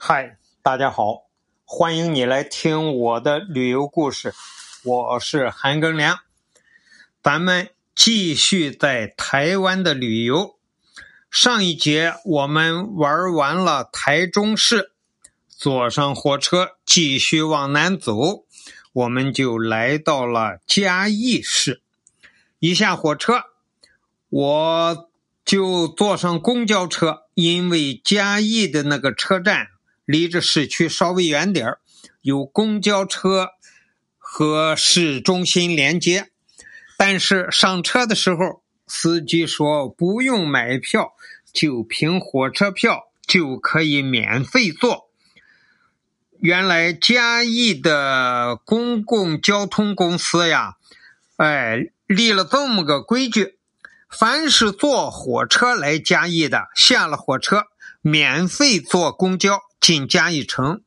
[0.00, 1.24] 嗨，大家好，
[1.64, 4.32] 欢迎你来听我的旅游故事，
[4.84, 6.20] 我是韩庚良。
[7.20, 10.56] 咱们继续在台湾的旅游。
[11.32, 14.92] 上一节我们玩完了台中市，
[15.48, 18.46] 坐上火车继续往南走，
[18.92, 21.82] 我们就来到了嘉义市。
[22.60, 23.42] 一下火车，
[24.28, 25.10] 我
[25.44, 29.70] 就坐上公交车，因为嘉义的那个车站。
[30.08, 31.80] 离着市区稍微远点儿，
[32.22, 33.50] 有公交车
[34.16, 36.30] 和市中心连接。
[36.96, 41.12] 但是上车的时候，司机说不用买票，
[41.52, 45.10] 就凭火车票就可以免费坐。
[46.40, 50.76] 原来嘉义的公共交通公司呀，
[51.36, 53.58] 哎，立了这么个规矩：
[54.08, 57.64] 凡是坐火车来嘉义的，下了火车
[58.00, 59.67] 免费坐公交。
[59.80, 60.82] 进嘉义城，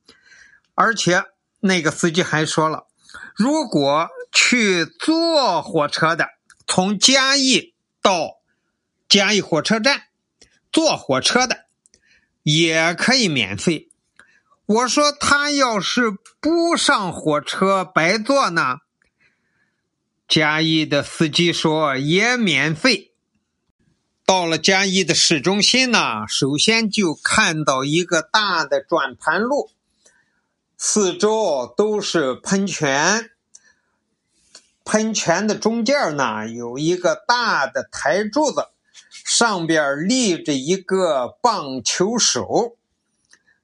[0.75, 1.23] 而且
[1.59, 2.87] 那个司机还说了，
[3.35, 6.29] 如果去坐火车的，
[6.67, 8.37] 从嘉义到
[9.09, 10.03] 嘉义火车站
[10.71, 11.65] 坐火车的
[12.43, 13.89] 也可以免费。
[14.65, 18.77] 我说他要是不上火车白坐呢？
[20.27, 23.10] 嘉义的司机说也免费。
[24.31, 29.69] 到了嘉义的市中心呢，首先就看到一个大的转盘路，
[30.77, 33.29] 四周都是喷泉。
[34.85, 38.67] 喷泉的中间呢，有一个大的台柱子，
[39.11, 42.77] 上边立着一个棒球手。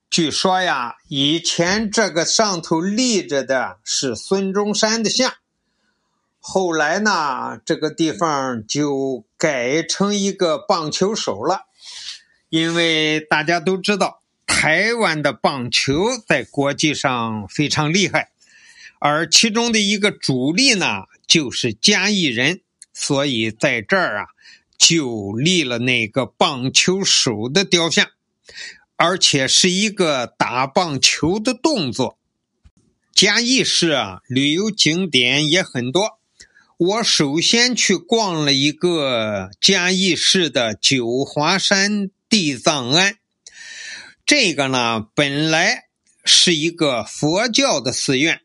[0.10, 5.34] 据说呀，以前这个上头立着的是孙中山的像。
[6.42, 11.68] 后来呢，这个地方就改成一个棒球手了，
[12.50, 18.32] 因为大家都知道，台湾的棒球在国际上非常厉害，
[19.00, 22.62] 而其中的一个主力呢，就是嘉义人，
[22.94, 24.26] 所以在这儿啊，
[24.78, 28.08] 就立了那个棒球手的雕像，
[28.96, 32.18] 而且是一个打棒球的动作。
[33.14, 36.17] 嘉义市啊，旅游景点也很多。
[36.78, 43.16] 我首先去逛了一个嘉义市的九华山地藏庵，
[44.28, 45.86] 这个呢本来
[46.24, 48.42] 是一个佛教的寺院，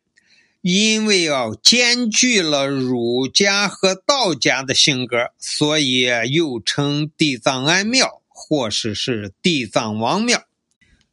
[0.62, 10.42] 因为啊兼具了儒家和道家的性格，所以又称地藏庵庙，或是是地藏王庙。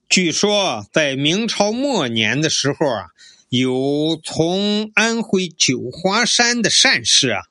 [0.08, 3.08] 据说在明朝末年的时候啊。
[3.50, 7.42] 有从安徽九华山的善士啊，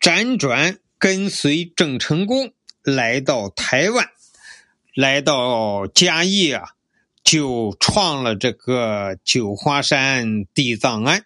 [0.00, 2.52] 辗转跟随郑成功
[2.84, 4.10] 来到台湾，
[4.94, 6.76] 来到嘉义啊，
[7.24, 11.24] 就创了这个九华山地藏庵。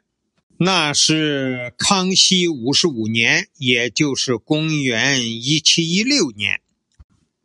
[0.57, 6.63] 那是康熙五十五年，也就是公元一七一六年。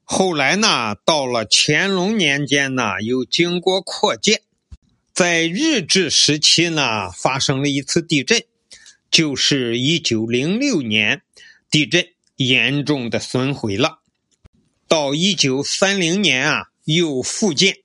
[0.06, 4.41] 后来呢，到了乾隆年间呢，又经过扩建。
[5.22, 8.44] 在日治时期呢，发生了一次地震，
[9.12, 11.22] 就是一九零六年
[11.70, 14.00] 地震严重的损毁了。
[14.88, 17.76] 到一九三零年啊，又复建，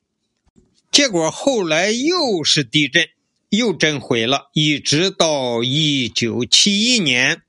[0.90, 3.06] 结果后来又是地震，
[3.50, 7.42] 又震毁了，一直到一九七一年，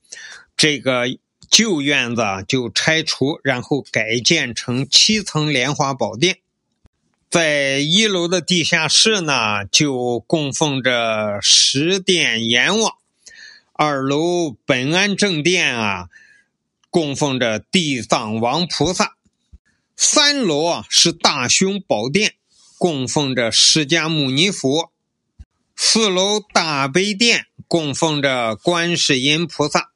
[0.58, 1.06] 这个
[1.50, 6.40] 旧院子就拆除，然后改建成七层莲花宝殿。
[7.30, 12.92] 在一楼的地下室呢，就供奉着十殿阎王；
[13.74, 16.08] 二楼本安正殿啊，
[16.90, 19.18] 供奉着地藏王菩萨；
[19.98, 22.36] 三楼啊是大雄宝殿，
[22.78, 24.94] 供奉着释迦牟尼佛；
[25.76, 29.92] 四楼大悲殿供奉着观世音菩萨；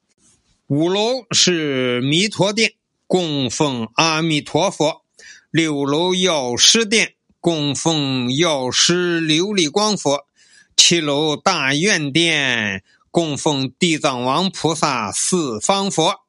[0.66, 2.74] 五楼是弥陀殿，
[3.06, 5.02] 供奉阿弥陀佛；
[5.50, 7.14] 六楼药师殿。
[7.42, 10.28] 供奉药师琉璃光佛，
[10.76, 16.20] 七楼大院殿供奉地藏王菩萨四方佛。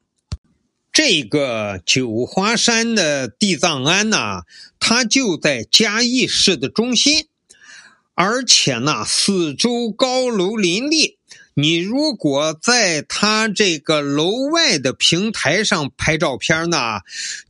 [0.92, 4.42] 这个九华山的地藏庵呢，
[4.80, 7.27] 它就在嘉义市的中心，
[8.15, 11.19] 而且呢，四周高楼林立。
[11.54, 17.01] 你如果在它这个楼外的平台上拍照片呢，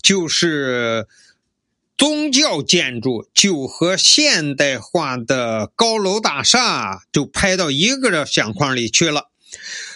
[0.01, 1.07] 就是。
[2.03, 9.29] 宗教建筑就和现代化的高楼大厦就拍到一个相框里去了，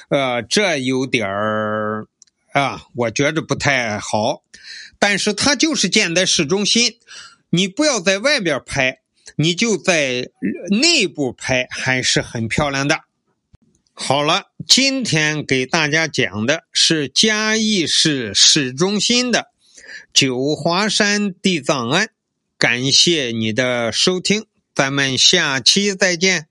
[0.07, 2.07] 呃，这有点儿
[2.53, 4.41] 啊，我觉着不太好。
[4.97, 6.95] 但是它就是建在市中心，
[7.49, 8.99] 你不要在外边拍，
[9.35, 10.29] 你就在
[10.69, 13.01] 内部拍还是很漂亮的。
[13.93, 19.51] 好了，今天给大家讲的是嘉义市市中心的
[20.13, 22.09] 九华山地藏庵。
[22.57, 26.47] 感谢你的收听，咱们下期再见。